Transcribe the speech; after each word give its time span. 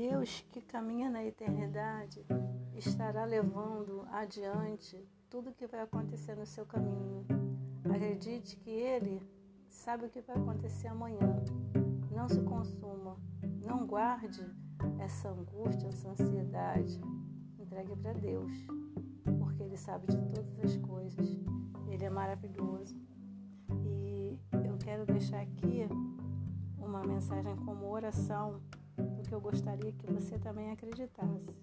Deus 0.00 0.42
que 0.50 0.62
caminha 0.62 1.10
na 1.10 1.22
eternidade 1.22 2.24
estará 2.74 3.26
levando 3.26 4.06
adiante 4.10 5.06
tudo 5.28 5.52
que 5.52 5.66
vai 5.66 5.82
acontecer 5.82 6.34
no 6.34 6.46
seu 6.46 6.64
caminho. 6.64 7.26
Acredite 7.84 8.56
que 8.56 8.70
Ele 8.70 9.22
sabe 9.68 10.06
o 10.06 10.08
que 10.08 10.22
vai 10.22 10.38
acontecer 10.38 10.88
amanhã. 10.88 11.36
Não 12.10 12.26
se 12.30 12.40
consuma, 12.40 13.18
não 13.62 13.86
guarde 13.86 14.42
essa 14.98 15.28
angústia, 15.28 15.88
essa 15.88 16.08
ansiedade. 16.08 16.98
Entregue 17.58 17.94
para 17.96 18.14
Deus, 18.14 18.52
porque 19.38 19.62
Ele 19.62 19.76
sabe 19.76 20.06
de 20.06 20.16
todas 20.16 20.60
as 20.60 20.78
coisas. 20.78 21.28
Ele 21.86 22.04
é 22.06 22.10
maravilhoso. 22.10 22.96
E 23.84 24.38
eu 24.64 24.78
quero 24.78 25.04
deixar 25.04 25.42
aqui 25.42 25.86
uma 26.78 27.02
mensagem 27.04 27.54
como 27.56 27.90
oração, 27.90 28.62
porque 29.20 29.34
eu 29.34 29.40
gostaria 29.40 29.92
que 29.92 30.10
você 30.10 30.38
também 30.38 30.70
acreditasse. 30.70 31.54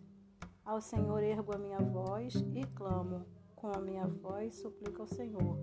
Ao 0.64 0.80
Senhor 0.80 1.24
ergo 1.24 1.56
a 1.56 1.58
minha 1.58 1.80
voz 1.80 2.36
e 2.54 2.64
clamo, 2.76 3.26
com 3.56 3.72
a 3.76 3.82
minha 3.82 4.06
voz 4.06 4.56
suplico 4.56 5.02
ao 5.02 5.08
Senhor. 5.08 5.58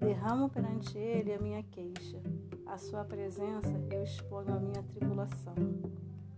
Derramo 0.00 0.48
perante 0.48 0.96
Ele 0.96 1.34
a 1.34 1.38
minha 1.38 1.62
queixa. 1.62 2.22
À 2.64 2.78
Sua 2.78 3.04
presença 3.04 3.78
eu 3.92 4.02
exponho 4.02 4.54
a 4.54 4.60
minha 4.60 4.82
tribulação. 4.82 5.54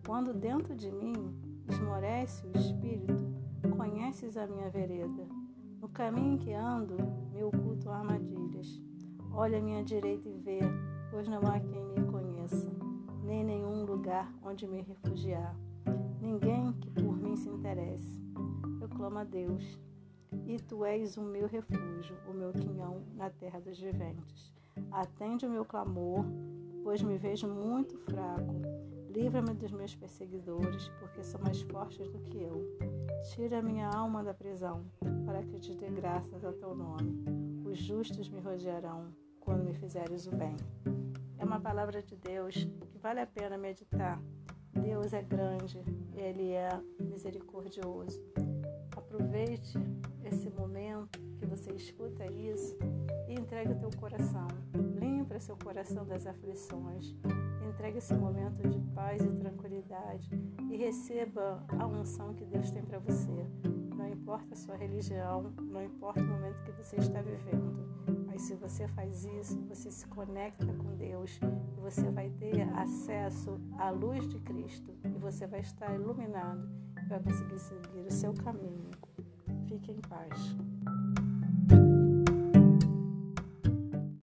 Quando 0.04 0.34
dentro 0.34 0.74
de 0.74 0.90
mim 0.90 1.14
esmorece 1.70 2.44
o 2.46 2.58
espírito, 2.58 3.14
conheces 3.76 4.36
a 4.36 4.46
minha 4.46 4.68
vereda. 4.68 5.26
No 5.80 5.88
caminho 5.88 6.34
em 6.34 6.38
que 6.38 6.52
ando, 6.52 6.96
me 7.32 7.44
ocultam 7.44 7.92
armadilhas. 7.92 8.80
Olha 9.32 9.58
à 9.58 9.60
minha 9.60 9.84
direita 9.84 10.28
e 10.28 10.36
vê, 10.38 10.58
pois 11.10 11.28
não 11.28 11.40
há 11.46 11.60
quem 11.60 11.84
me 11.84 12.07
lugar 14.18 14.32
onde 14.42 14.66
me 14.66 14.82
refugiar. 14.82 15.54
Ninguém 16.20 16.72
que 16.72 16.90
por 16.90 17.16
mim 17.16 17.36
se 17.36 17.48
interesse. 17.48 18.20
Eu 18.80 18.88
clamo 18.88 19.18
a 19.18 19.24
Deus, 19.24 19.78
e 20.46 20.56
tu 20.58 20.84
és 20.84 21.16
o 21.16 21.22
meu 21.22 21.46
refúgio, 21.46 22.16
o 22.28 22.32
meu 22.32 22.52
quinhão 22.52 23.02
na 23.14 23.30
terra 23.30 23.60
dos 23.60 23.78
viventes. 23.78 24.52
Atende 24.90 25.46
o 25.46 25.50
meu 25.50 25.64
clamor, 25.64 26.24
pois 26.82 27.02
me 27.02 27.16
vejo 27.16 27.46
muito 27.46 27.96
fraco. 27.98 28.54
Livra-me 29.08 29.54
dos 29.54 29.72
meus 29.72 29.94
perseguidores, 29.94 30.88
porque 31.00 31.22
são 31.22 31.40
mais 31.40 31.60
fortes 31.62 32.08
do 32.08 32.18
que 32.18 32.42
eu. 32.42 32.76
Tira 33.34 33.62
minha 33.62 33.88
alma 33.88 34.22
da 34.22 34.34
prisão, 34.34 34.84
para 35.24 35.42
que 35.42 35.58
te 35.58 35.74
dê 35.74 35.90
graças 35.90 36.44
ao 36.44 36.52
teu 36.52 36.74
nome. 36.74 37.24
Os 37.64 37.78
justos 37.78 38.28
me 38.28 38.40
rodearão 38.40 39.12
quando 39.40 39.64
me 39.64 39.74
fizeres 39.74 40.26
o 40.26 40.30
bem. 40.30 40.56
É 41.38 41.44
uma 41.44 41.60
palavra 41.60 42.02
de 42.02 42.16
Deus 42.16 42.68
vale 42.98 43.20
a 43.20 43.26
pena 43.26 43.56
meditar. 43.56 44.20
Deus 44.72 45.12
é 45.12 45.22
grande, 45.22 45.82
Ele 46.14 46.52
é 46.52 46.68
misericordioso. 47.00 48.20
Aproveite 48.96 49.78
esse 50.24 50.50
momento 50.50 51.18
que 51.38 51.46
você 51.46 51.72
escuta 51.72 52.26
isso 52.26 52.76
e 53.28 53.34
entregue 53.34 53.72
o 53.72 53.78
teu 53.78 53.90
coração. 53.98 54.46
Limpa 55.00 55.40
seu 55.40 55.56
coração 55.56 56.04
das 56.04 56.26
aflições. 56.26 57.14
Entregue 57.68 57.98
esse 57.98 58.14
momento 58.14 58.68
de 58.68 58.80
paz 58.94 59.22
e 59.22 59.28
tranquilidade 59.28 60.28
e 60.70 60.76
receba 60.76 61.64
a 61.78 61.86
unção 61.86 62.34
que 62.34 62.44
Deus 62.44 62.70
tem 62.70 62.82
para 62.82 62.98
você. 62.98 63.46
Não 63.96 64.08
importa 64.08 64.52
a 64.52 64.56
sua 64.56 64.76
religião, 64.76 65.52
não 65.60 65.82
importa 65.82 66.20
o 66.20 66.26
momento 66.26 66.62
que 66.64 66.72
você 66.72 66.96
está 66.96 67.20
vivendo, 67.20 67.87
mas 68.38 68.46
se 68.46 68.54
você 68.54 68.86
faz 68.86 69.24
isso, 69.24 69.60
você 69.62 69.90
se 69.90 70.06
conecta 70.06 70.64
com 70.64 70.94
Deus 70.94 71.40
e 71.42 71.80
você 71.80 72.08
vai 72.08 72.30
ter 72.30 72.62
acesso 72.72 73.60
à 73.76 73.90
luz 73.90 74.28
de 74.28 74.38
Cristo 74.38 74.94
e 75.04 75.18
você 75.18 75.44
vai 75.44 75.58
estar 75.58 75.92
iluminado 75.92 76.70
e 77.02 77.08
vai 77.08 77.20
conseguir 77.20 77.58
seguir 77.58 78.06
o 78.06 78.12
seu 78.12 78.32
caminho. 78.34 78.90
Fique 79.66 79.90
em 79.90 80.00
paz. 80.02 80.56